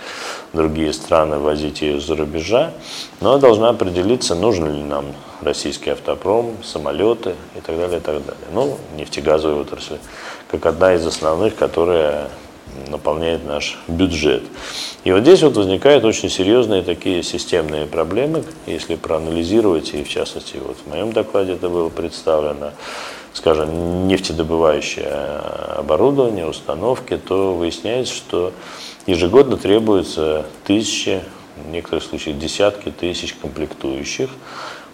[0.54, 2.74] другие страны, возить ее за рубежа,
[3.22, 5.06] но должна определиться, нужен ли нам
[5.42, 8.48] российский автопром, самолеты и так далее, и так далее.
[8.54, 9.98] Ну, нефтегазовая отрасль,
[10.50, 12.30] как одна из основных, которая
[12.88, 14.44] наполняет наш бюджет.
[15.04, 20.58] И вот здесь вот возникают очень серьезные такие системные проблемы, если проанализировать, и в частности
[20.58, 22.72] вот в моем докладе это было представлено,
[23.34, 25.08] скажем, нефтедобывающее
[25.78, 28.54] оборудование, установки, то выясняется, что
[29.08, 31.22] ежегодно требуется тысячи,
[31.58, 34.30] в некоторых случаях десятки тысяч комплектующих,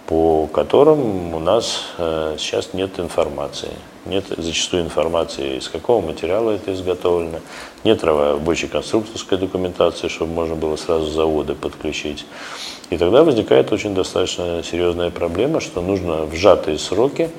[0.07, 3.69] по которым у нас э, сейчас нет информации.
[4.05, 7.39] Нет зачастую информации, из какого материала это изготовлено,
[7.83, 12.25] нет рабочей конструкторской документации, чтобы можно было сразу заводы подключить.
[12.89, 17.29] И тогда возникает очень достаточно серьезная проблема, что нужно в сжатые сроки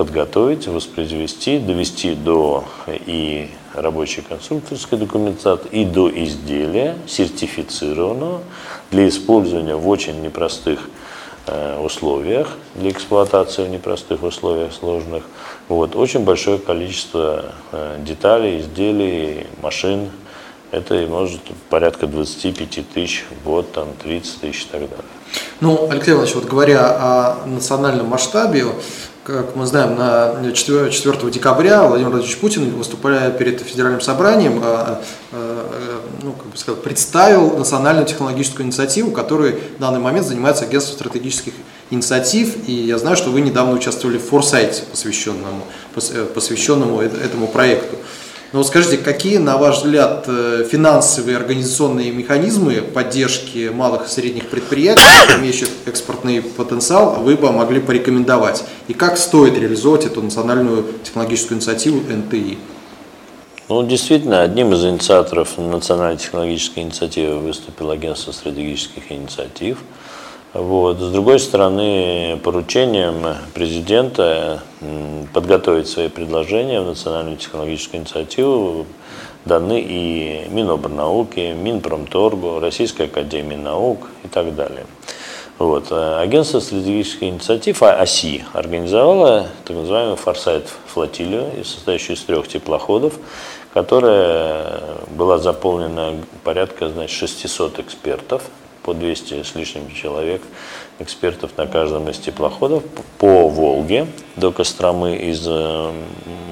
[0.00, 8.40] подготовить, воспроизвести, довести до и рабочей конструкторской документации, и до изделия сертифицированного
[8.90, 10.88] для использования в очень непростых
[11.46, 15.24] Э, условиях для эксплуатации в непростых условиях сложных.
[15.68, 15.96] Вот.
[15.96, 20.10] Очень большое количество э, деталей, изделий, машин.
[20.70, 25.04] Это может порядка 25 тысяч в год, там 30 тысяч и так далее.
[25.60, 28.66] Ну, Алексей Иванович, вот говоря о национальном масштабе,
[29.30, 34.96] как мы знаем, на 4, 4 декабря Владимир Владимирович Путин, выступая перед федеральным собранием, э,
[36.22, 41.52] ну, как бы сказать, представил национальную технологическую инициативу, которой в данный момент занимается агентство стратегических
[41.90, 42.68] инициатив.
[42.68, 45.64] И я знаю, что вы недавно участвовали в форсайте, посвященному,
[45.96, 47.96] э, посвященному этому проекту.
[48.52, 54.48] Но вот скажите, какие, на ваш взгляд, э, финансовые организационные механизмы поддержки малых и средних
[54.48, 55.02] предприятий,
[55.38, 58.64] имеющих экспортный потенциал, вы бы могли порекомендовать?
[58.88, 62.58] И как стоит реализовать эту национальную технологическую инициативу НТИ?
[63.68, 69.78] Ну, действительно, одним из инициаторов национальной технологической инициативы выступило агентство стратегических инициатив.
[70.52, 70.98] Вот.
[70.98, 74.62] С другой стороны, поручением президента
[75.32, 78.86] подготовить свои предложения в национальную технологическую инициативу
[79.44, 84.86] даны и Миноборнауки, Минпромторгу, Российской академии наук и так далее.
[85.58, 85.88] Вот.
[85.90, 93.14] Э, агентство стратегических инициатив а, ОСИ организовало так называемую форсайт флотилию, состоящую из трех теплоходов,
[93.74, 98.42] которая была заполнена порядка значит, 600 экспертов,
[98.90, 100.42] по 200 с лишним человек,
[100.98, 102.82] экспертов на каждом из теплоходов
[103.18, 105.92] по Волге до Костромы из э,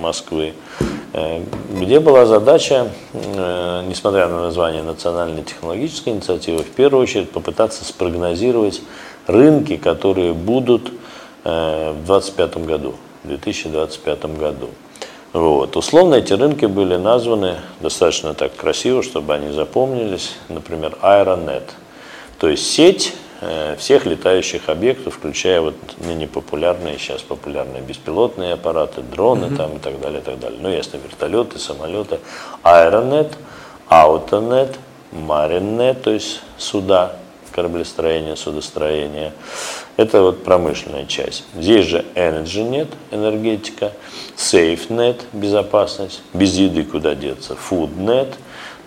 [0.01, 0.53] Москвы,
[1.15, 7.85] э, где была задача, э, несмотря на название национальной технологической инициативы, в первую очередь попытаться
[7.85, 8.83] спрогнозировать
[9.27, 10.93] рынки, которые будут
[11.43, 14.69] в 2025 году, в 2025 году.
[15.33, 15.77] Вот.
[15.77, 20.37] Условно эти рынки были названы достаточно так красиво, чтобы они запомнились.
[20.49, 21.65] Например, Aeronet,
[22.39, 29.03] то есть сеть э, всех летающих объектов, включая вот ныне популярные, сейчас популярные беспилотные аппараты,
[29.03, 29.57] дроны mm-hmm.
[29.57, 30.59] там и так далее, и так далее.
[30.61, 32.21] Ну, ясно, вертолеты, самолеты.
[32.63, 33.33] Aeronet,
[33.89, 34.77] Autonet,
[35.13, 37.17] Marinet, то есть суда,
[37.51, 39.33] кораблестроения, судостроения.
[39.97, 41.45] Это вот промышленная часть.
[41.57, 43.93] Здесь же EnergyNet, энергетика,
[44.37, 48.35] SafeNet, безопасность, без еды куда деться, FoodNet,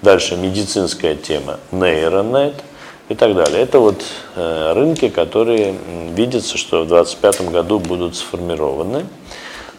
[0.01, 2.55] дальше медицинская тема, NeuroNet
[3.11, 3.61] и так далее.
[3.61, 4.01] Это вот
[4.35, 5.75] э, рынки, которые
[6.15, 9.05] видится, что в 2025 году будут сформированы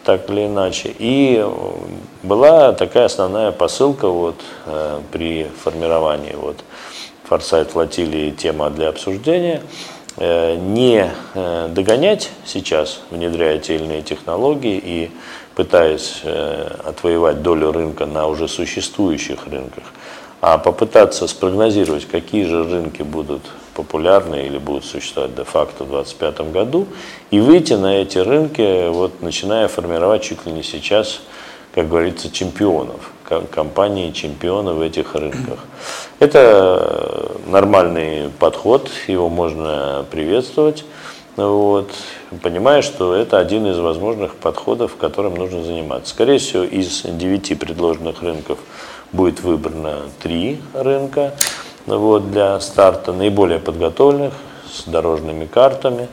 [0.04, 0.94] так или иначе.
[0.98, 1.42] И
[2.22, 6.58] была такая основная посылка вот, э, при формировании вот,
[7.24, 9.62] форсайт флотилии тема для обсуждения.
[10.18, 11.10] Э, не
[11.68, 15.10] догонять сейчас, внедряя те или иные технологии и
[15.54, 16.22] пытаясь
[16.84, 19.84] отвоевать долю рынка на уже существующих рынках,
[20.42, 23.42] а попытаться спрогнозировать, какие же рынки будут
[23.74, 26.88] популярны или будут существовать де-факто в 2025 году,
[27.30, 31.20] и выйти на эти рынки, вот, начиная формировать чуть ли не сейчас,
[31.72, 33.12] как говорится, чемпионов,
[33.52, 35.60] компании чемпионы в этих рынках.
[36.18, 40.84] Это нормальный подход, его можно приветствовать.
[41.36, 41.90] Вот,
[42.42, 46.10] понимая, что это один из возможных подходов, которым нужно заниматься.
[46.10, 48.58] Скорее всего, из девяти предложенных рынков
[49.12, 51.34] будет выбрано три рынка
[51.86, 54.34] вот, для старта, наиболее подготовленных,
[54.72, 56.08] с дорожными картами,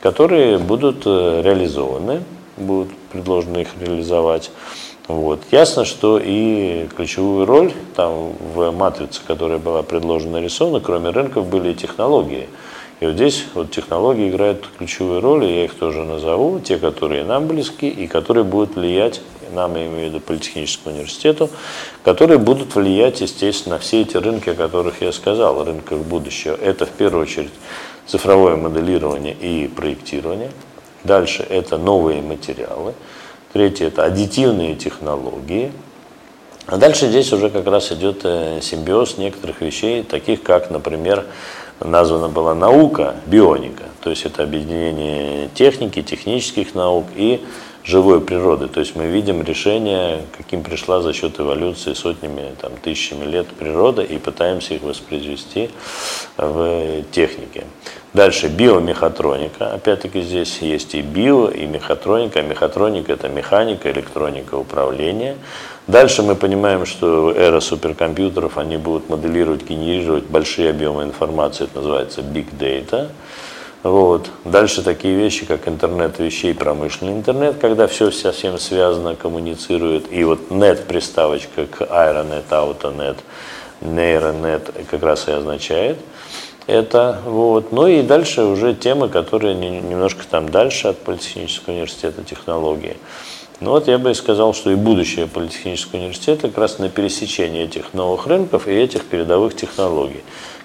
[0.00, 2.22] которые будут э, реализованы,
[2.56, 4.50] будут предложены их реализовать.
[5.06, 5.40] Вот.
[5.50, 11.72] Ясно, что и ключевую роль там в матрице, которая была предложена нарисована, кроме рынков, были
[11.72, 12.48] и технологии.
[13.00, 17.24] И вот здесь вот технологии играют ключевую роль, и я их тоже назову, те, которые
[17.24, 21.50] нам близки и которые будут влиять, нам, я имею в виду Политехническому университету,
[22.04, 26.54] которые будут влиять, естественно, на все эти рынки, о которых я сказал, рынках будущего.
[26.54, 27.50] Это в первую очередь
[28.06, 30.50] цифровое моделирование и проектирование.
[31.02, 32.94] Дальше это новые материалы.
[33.52, 35.72] Третье– это аддитивные технологии.
[36.66, 41.24] А дальше здесь уже как раз идет э, симбиоз некоторых вещей, таких как, например,
[41.80, 43.84] названа была наука, бионика.
[44.02, 47.40] То есть это объединение техники, технических наук и
[47.84, 48.68] живой природы.
[48.68, 54.02] То есть мы видим решение, каким пришла за счет эволюции сотнями, там, тысячами лет природа
[54.02, 55.70] и пытаемся их воспроизвести
[56.36, 57.64] в технике.
[58.12, 59.72] Дальше биомехатроника.
[59.72, 62.42] Опять-таки здесь есть и био, и мехатроника.
[62.42, 65.36] Мехатроника– это механика, электроника, управление.
[65.90, 71.64] Дальше мы понимаем, что эра суперкомпьютеров, они будут моделировать, генерировать большие объемы информации.
[71.64, 73.08] Это называется big data.
[73.82, 74.30] Вот.
[74.44, 80.12] Дальше такие вещи, как интернет вещей, промышленный интернет, когда все совсем связано, коммуницирует.
[80.12, 83.16] И вот net приставочка к aeronet, autonet,
[83.80, 85.98] neironet как раз и означает
[86.68, 87.20] это.
[87.24, 87.72] Вот.
[87.72, 92.96] Ну и дальше уже темы, которые немножко там дальше от Политехнического университета технологии.
[93.60, 97.92] Ну вот я бы сказал, что и будущее Политехнического университета как раз на пересечении этих
[97.92, 100.22] новых рынков и этих передовых технологий.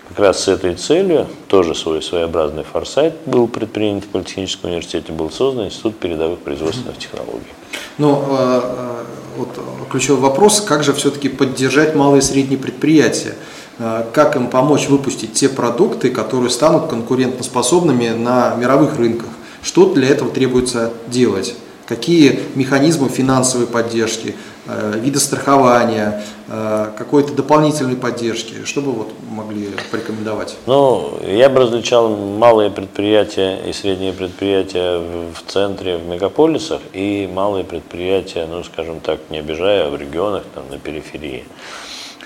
[0.08, 5.30] Как раз с этой целью тоже свой своеобразный форсайт был предпринят в Политехническом университете, был
[5.30, 7.52] создан Институт передовых производственных технологий.
[7.98, 9.04] Ну, э, э,
[9.38, 9.50] вот
[9.92, 13.36] ключевой вопрос, как же все-таки поддержать малые и средние предприятия?
[13.78, 19.30] Э, как им помочь выпустить те продукты, которые станут конкурентоспособными на мировых рынках?
[19.62, 21.56] Что для этого требуется делать?
[21.88, 24.36] Какие механизмы финансовой поддержки,
[24.68, 30.58] Э, вида страхования, э, какой-то дополнительной поддержки, что бы вот могли порекомендовать?
[30.66, 37.64] Ну, я бы различал малые предприятия и средние предприятия в центре, в мегаполисах, и малые
[37.64, 41.44] предприятия, ну, скажем так, не обижая, в регионах, там, на периферии.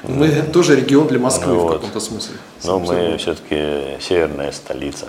[0.04, 1.72] Мы тоже регион для Москвы вот.
[1.72, 2.36] в каком-то смысле.
[2.64, 5.08] Но мы все-таки северная столица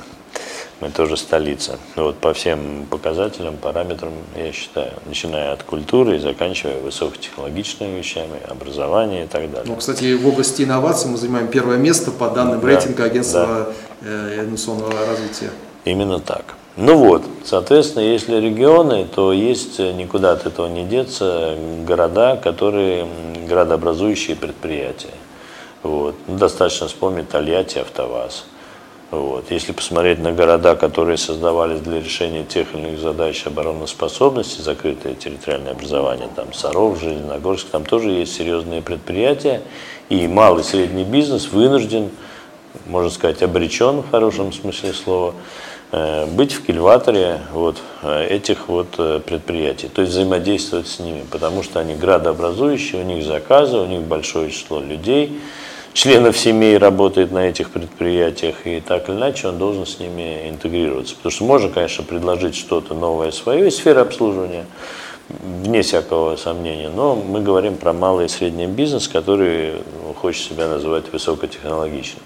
[0.81, 1.79] мы тоже столица.
[1.97, 8.41] Ну вот по всем показателям, параметрам, я считаю, начиная от культуры и заканчивая высокотехнологичными вещами,
[8.49, 9.67] образование и так далее.
[9.67, 14.09] Ну, кстати, в области инноваций мы занимаем первое место по данным да, рейтинга агентства да.
[14.09, 15.51] Э, инновационного развития.
[15.85, 16.55] Именно так.
[16.77, 23.07] Ну вот, соответственно, если регионы, то есть никуда от этого не деться города, которые
[23.49, 25.11] градообразующие предприятия.
[25.83, 26.15] Вот.
[26.27, 28.45] Ну, достаточно вспомнить Тольятти, АвтоВАЗ.
[29.11, 29.51] Вот.
[29.51, 35.73] Если посмотреть на города, которые создавались для решения тех или иных задач обороноспособности, закрытое территориальное
[35.73, 39.63] образование, там Саров, Железногорск, там тоже есть серьезные предприятия,
[40.11, 42.11] и малый и средний бизнес вынужден,
[42.87, 45.35] можно сказать, обречен в хорошем смысле слова,
[45.91, 51.65] э, быть в кильваторе вот этих вот э, предприятий, то есть взаимодействовать с ними, потому
[51.65, 55.41] что они градообразующие, у них заказы, у них большое число людей,
[55.93, 61.15] членов семей работает на этих предприятиях, и так или иначе он должен с ними интегрироваться.
[61.17, 64.67] Потому что можно, конечно, предложить что-то новое свое из сферы обслуживания,
[65.29, 69.75] вне всякого сомнения, но мы говорим про малый и средний бизнес, который
[70.21, 72.23] хочет себя называть высокотехнологичным.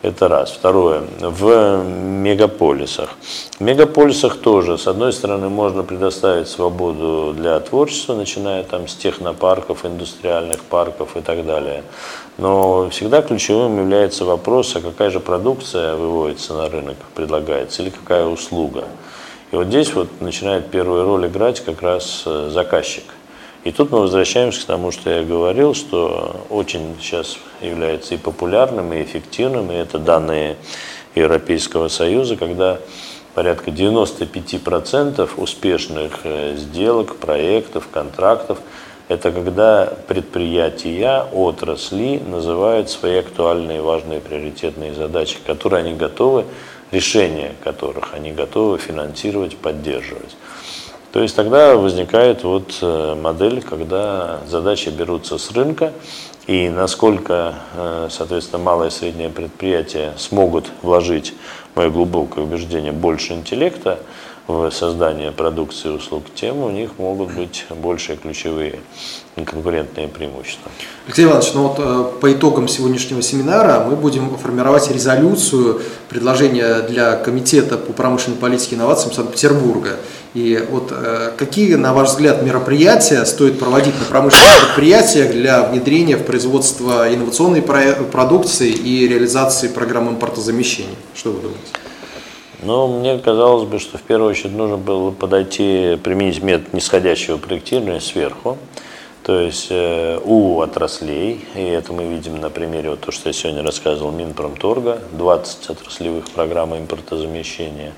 [0.00, 0.52] Это раз.
[0.52, 1.02] Второе.
[1.20, 3.10] В мегаполисах.
[3.58, 9.84] В мегаполисах тоже, с одной стороны, можно предоставить свободу для творчества, начиная там с технопарков,
[9.84, 11.82] индустриальных парков и так далее.
[12.36, 18.24] Но всегда ключевым является вопрос, а какая же продукция выводится на рынок, предлагается, или какая
[18.24, 18.84] услуга.
[19.50, 23.04] И вот здесь вот начинает первую роль играть как раз э, заказчик.
[23.68, 28.94] И тут мы возвращаемся к тому, что я говорил, что очень сейчас является и популярным,
[28.94, 30.56] и эффективным, и это данные
[31.14, 32.78] Европейского Союза, когда
[33.34, 38.58] порядка 95% успешных э, сделок, проектов, контрактов–
[39.08, 46.46] это когда предприятия, отрасли называют свои актуальные, важные, приоритетные задачи, которые они готовы,
[46.90, 50.36] решения которых они готовы финансировать, поддерживать.
[51.12, 55.92] То есть тогда возникает вот э, модель, когда задачи берутся с рынка,
[56.46, 61.34] и насколько, э, соответственно, малое и среднее предприятие смогут вложить,
[61.74, 64.00] мое глубокое убеждение, больше интеллекта
[64.48, 68.80] в создание продукции и услуг, тем у них могут быть большие ключевые
[69.44, 70.70] конкурентные преимущества.
[71.06, 77.16] Алексей Иванович, ну вот э, по итогам сегодняшнего семинара мы будем формировать резолюцию предложения для
[77.16, 79.96] Комитета по промышленной политике и инновациям Санкт-Петербурга.
[80.34, 86.16] И вот э, какие, на ваш взгляд, мероприятия стоит проводить на промышленных предприятиях для внедрения
[86.16, 90.96] в производство инновационной продукции и реализации программ импортозамещения?
[91.14, 91.62] Что вы думаете?
[92.62, 98.00] Ну, мне казалось бы, что в первую очередь нужно было подойти, применить метод нисходящего проектирования
[98.00, 98.58] сверху.
[99.22, 103.34] То есть э, у отраслей, и это мы видим на примере вот то, что я
[103.34, 107.92] сегодня рассказывал, Минпромторга, 20 отраслевых программ импортозамещения.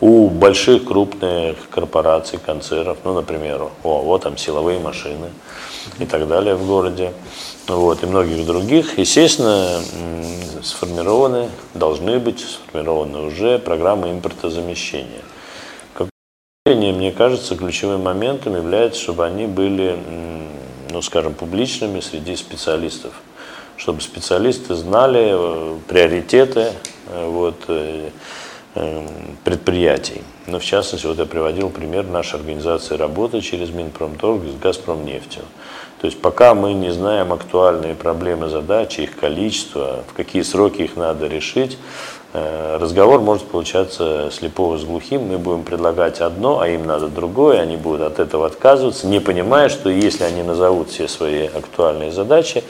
[0.00, 5.30] У больших крупных корпораций, концернов, ну, например, о, вот там силовые машины
[5.98, 7.14] и так далее в городе
[7.66, 9.80] вот, и многих других, естественно,
[10.62, 15.22] сформированы, должны быть сформированы уже программы импортозамещения.
[15.94, 16.08] Как
[16.66, 19.98] мне кажется, ключевым моментом является, чтобы они были,
[20.90, 23.14] ну, скажем, публичными среди специалистов,
[23.76, 26.72] чтобы специалисты знали э, приоритеты
[27.08, 28.10] э, вот, э,
[29.44, 30.22] предприятий.
[30.46, 35.42] Но в частности, вот я приводил пример нашей организации работы через Минпромторг с Газпромнефтью.
[36.00, 40.96] То есть пока мы не знаем актуальные проблемы, задачи, их количество, в какие сроки их
[40.96, 41.78] надо решить,
[42.78, 45.22] разговор может получаться слепого с глухим.
[45.28, 49.68] Мы будем предлагать одно, а им надо другое, они будут от этого отказываться, не понимая,
[49.68, 52.64] что если они назовут все свои актуальные задачи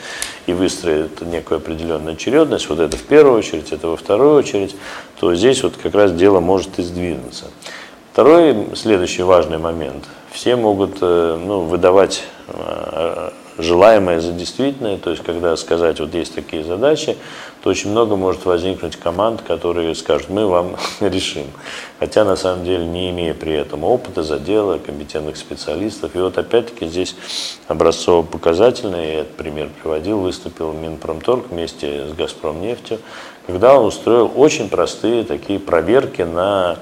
[0.47, 4.77] и выстроят некую определенную очередность, вот это в первую очередь, это во вторую очередь,
[5.21, 7.47] то здесь вот как раз дело может и сдвинуться.
[8.13, 10.05] Второй, следующий важный момент.
[10.33, 16.35] Все могут э, ну, выдавать Э, желаемое за действительное, то есть когда сказать, вот есть
[16.35, 17.17] такие задачи,
[17.63, 21.47] то очень много может возникнуть команд, которые скажут, мы вам решим.
[21.99, 26.15] Хотя на самом деле не имея при этом опыта, задела, компетентных специалистов.
[26.15, 27.17] И вот опять-таки здесь
[27.69, 33.01] образцово-показательный, этот пример приводил, выступил Минпромторг вместе с Газпромнефтью,
[33.47, 36.79] когда он устроил очень простые такие проверки на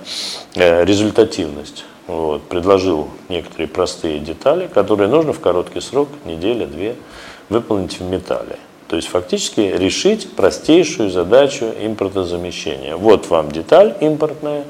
[0.55, 6.97] э, результативность вот, предложил некоторые простые детали, которые нужно в короткий срок, неделя-две,
[7.49, 8.59] выполнить в металле.
[8.89, 12.97] То есть фактически решить простейшую задачу импортозамещения.
[12.97, 14.65] Вот вам деталь импортная,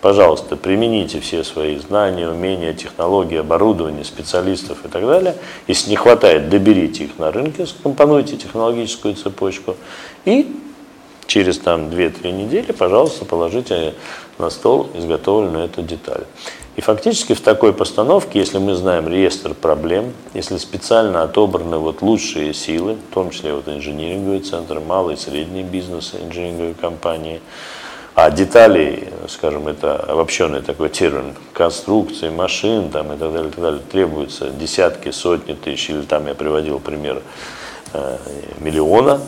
[0.00, 5.36] пожалуйста, примените все свои знания, умения, технологии, оборудование, специалистов и так далее.
[5.68, 9.76] Если не хватает, доберите их на рынке, скомпонуйте технологическую цепочку
[10.24, 10.54] и
[11.26, 13.94] через там 2-3 недели, пожалуйста, положите
[14.38, 16.24] на стол изготовленную эту деталь.
[16.74, 22.54] И фактически в такой постановке, если мы знаем реестр проблем, если специально отобраны вот лучшие
[22.54, 27.42] силы, в том числе вот инжиниринговые центры, малый и средний бизнес, инжиниринговые компании,
[28.14, 33.60] а деталей, скажем, это обобщенный такой термин, конструкции, машин там, и так далее, и так
[33.60, 37.22] далее, требуются десятки, сотни тысяч, или там я приводил пример
[37.92, 38.16] э,
[38.60, 39.20] миллиона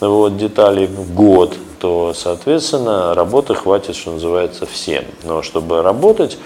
[0.00, 5.04] вот, деталей в год, то, соответственно, работы хватит, что называется, всем.
[5.24, 6.38] Но чтобы работать,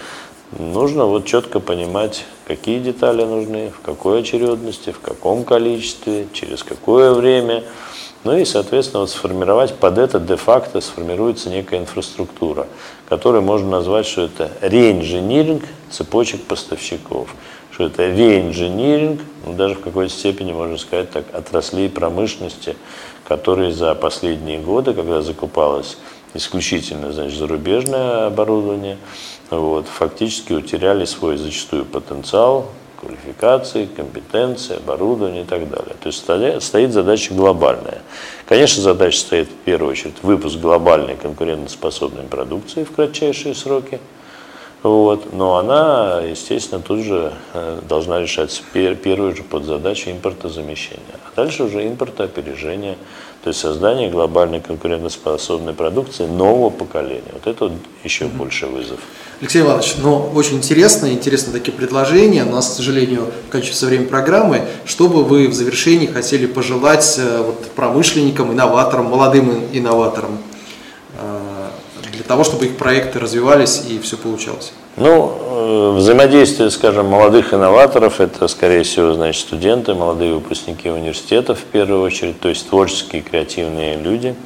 [0.52, 7.12] Нужно вот четко понимать, какие детали нужны, в какой очередности, в каком количестве, через какое
[7.12, 7.64] время.
[8.24, 12.66] Ну и, соответственно, вот сформировать под это де-факто сформируется некая инфраструктура,
[13.08, 17.34] которую можно назвать, что это реинжиниринг цепочек поставщиков,
[17.70, 22.76] что это реинжиниринг, ну, даже в какой-то степени, можно сказать так, отраслей промышленности,
[23.26, 25.98] которые за последние годы, когда закупалось
[26.34, 28.98] исключительно значит, зарубежное оборудование,
[29.50, 32.70] вот, фактически утеряли свой зачастую потенциал,
[33.00, 35.94] квалификации, компетенции, оборудования и так далее.
[36.00, 36.22] То есть
[36.64, 38.02] стоит задача глобальная.
[38.46, 44.00] Конечно, задача стоит в первую очередь выпуск глобальной конкурентоспособной продукции в кратчайшие сроки.
[44.82, 45.32] Вот.
[45.32, 51.00] Но она, естественно, тут же э, должна решать первую же подзадачу импортозамещения.
[51.26, 52.98] А дальше уже импортоопережение,
[53.44, 57.30] то есть создание глобальной конкурентоспособной продукции нового поколения.
[57.34, 58.36] Вот это вот еще mm-hmm.
[58.36, 58.98] больше вызов.
[59.38, 62.44] Алексей Иванович, ну, очень интересно, интересны такие предложения.
[62.44, 64.62] У нас, к сожалению, кончится время программы.
[64.86, 70.38] Что бы вы в завершении хотели пожелать э, вот, промышленникам, инноваторам, молодым инноваторам?
[72.12, 74.72] для того, чтобы их проекты развивались и все получалось?
[74.96, 81.64] Ну, э, взаимодействие, скажем, молодых инноваторов, это, скорее всего, значит, студенты, молодые выпускники университетов в
[81.64, 84.36] первую очередь, то есть творческие, креативные люди.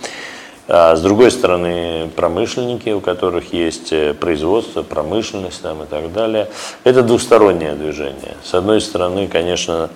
[0.70, 6.48] А с другой стороны, промышленники, у которых есть э, производство, промышленность там, и так далее.
[6.82, 8.36] Это двустороннее движение.
[8.42, 9.90] С одной стороны, конечно,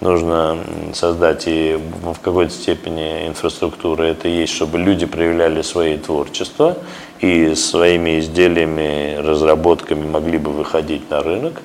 [0.00, 0.58] нужно
[0.92, 6.76] создать и в какой-то степени инфраструктуры это есть, чтобы люди проявляли свои творчества
[7.20, 11.62] и своими изделиями, разработками могли бы выходить на рынок.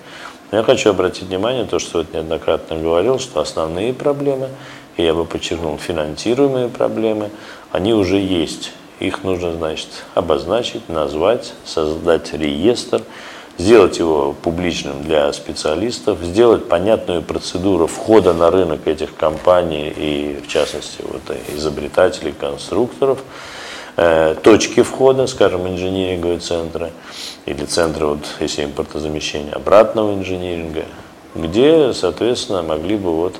[0.51, 4.49] Но я хочу обратить внимание, то, что вот неоднократно говорил, что основные проблемы,
[4.97, 7.29] и я бы подчеркнул, финансируемые проблемы–
[7.71, 8.71] они уже есть.
[8.99, 13.03] Их нужно, значит, обозначить, назвать, создать реестр,
[13.57, 20.47] сделать его публичным для специалистов, сделать понятную процедуру входа на рынок этих компаний и, в
[20.47, 21.21] частности, вот,
[21.55, 23.23] изобретателей, конструкторов, э,
[24.43, 26.91] точки входа, скажем, инжиниринговые центры
[27.45, 30.85] или центры, вот, если импортозамещения, обратного инжиниринга,
[31.35, 33.35] где, соответственно, могли бы вот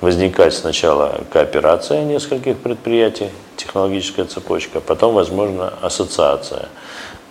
[0.00, 6.68] возникать сначала кооперация нескольких предприятий, технологическая цепочка, а потом, возможно, ассоциация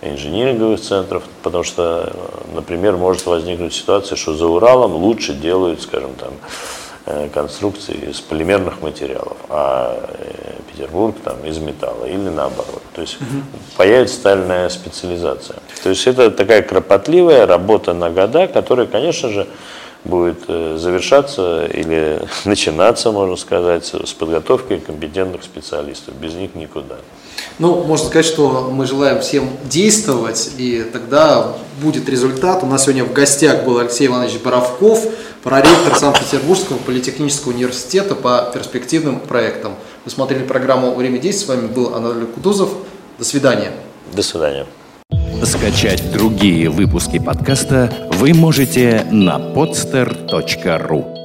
[0.02, 2.12] инжиниринговых центров, потому что,
[2.54, 6.85] например, может возникнуть ситуация, что за Уралом лучше делают, скажем, там, э,
[7.32, 12.82] конструкции из полимерных материалов, а э, Петербург там из металла или наоборот.
[12.94, 13.42] То есть угу.
[13.76, 15.58] появится стальная специализация.
[15.82, 19.46] То есть это такая кропотливая работа на года, которая, конечно же,
[20.04, 26.14] будет э, завершаться или начинаться, можно сказать, с подготовки компетентных специалистов.
[26.14, 26.96] Без них никуда.
[27.58, 32.62] Ну, можно сказать, что мы желаем всем действовать, и тогда будет результат.
[32.62, 35.06] У нас сегодня в гостях был Алексей Иванович Боровков,
[35.42, 39.74] проректор Санкт-Петербургского политехнического университета по перспективным проектам.
[40.04, 41.46] Вы смотрели программу «Время действий».
[41.46, 42.70] С вами был Анатолий Кутузов.
[43.18, 43.72] До свидания.
[44.12, 44.66] До свидания.
[45.42, 51.15] Скачать другие выпуски подкаста вы можете на podster.ru